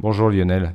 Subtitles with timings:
[0.00, 0.74] Bonjour Lionel.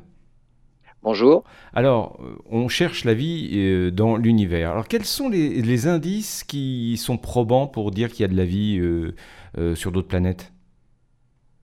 [1.02, 1.44] Bonjour.
[1.74, 4.72] Alors, euh, on cherche la vie euh, dans l'univers.
[4.72, 8.38] Alors, quels sont les, les indices qui sont probants pour dire qu'il y a de
[8.38, 9.16] la vie euh,
[9.58, 10.52] euh, sur d'autres planètes?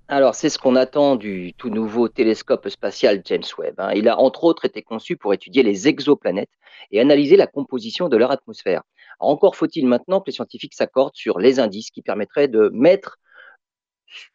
[0.08, 3.77] Alors, c'est ce qu'on attend du tout nouveau télescope spatial James Webb.
[3.79, 3.92] hein.
[3.95, 6.50] Il a entre autres été conçu pour étudier les exoplanètes
[6.90, 8.82] et analyser la composition de leur atmosphère.
[9.20, 13.20] Alors, encore faut-il maintenant que les scientifiques s'accordent sur les indices qui permettraient de mettre,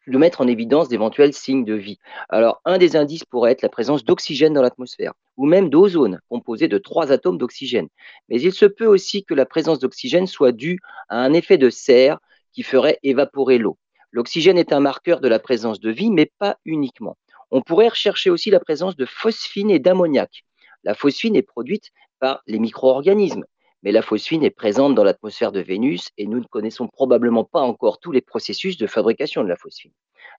[0.06, 1.98] de mettre en évidence d'éventuels signes de vie.
[2.28, 6.68] Alors, un des indices pourrait être la présence d'oxygène dans l'atmosphère, ou même d'ozone, composé
[6.68, 7.88] de trois atomes d'oxygène.
[8.28, 11.70] Mais il se peut aussi que la présence d'oxygène soit due à un effet de
[11.70, 12.18] serre
[12.52, 13.78] qui ferait évaporer l'eau.
[14.12, 17.16] L'oxygène est un marqueur de la présence de vie, mais pas uniquement.
[17.50, 20.44] On pourrait rechercher aussi la présence de phosphine et d'ammoniac.
[20.84, 23.44] La phosphine est produite par les micro-organismes,
[23.86, 27.60] mais la phosphine est présente dans l'atmosphère de Vénus et nous ne connaissons probablement pas
[27.60, 29.92] encore tous les processus de fabrication de la phosphine.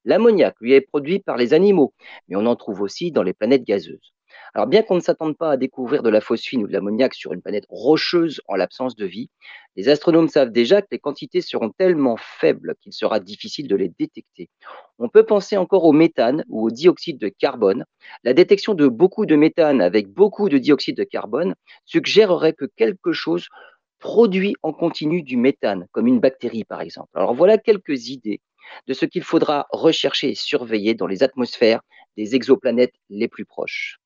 [0.04, 1.94] L'ammoniac, lui, est produit par les animaux,
[2.28, 4.14] mais on en trouve aussi dans les planètes gazeuses.
[4.54, 7.32] Alors bien qu'on ne s'attende pas à découvrir de la phosphine ou de l'ammoniac sur
[7.32, 9.30] une planète rocheuse en l'absence de vie,
[9.78, 13.88] les astronomes savent déjà que les quantités seront tellement faibles qu'il sera difficile de les
[13.98, 14.50] détecter.
[15.00, 17.86] On peut penser encore au méthane ou au dioxyde de carbone.
[18.24, 21.54] La détection de beaucoup de méthane avec beaucoup de dioxyde de carbone
[21.86, 23.48] suggérerait que quelque chose
[24.00, 27.10] produit en continu du méthane, comme une bactérie par exemple.
[27.14, 28.42] Alors voilà quelques idées
[28.88, 31.82] de ce qu'il faudra rechercher et surveiller dans les atmosphères
[32.16, 34.00] des exoplanètes les plus proches.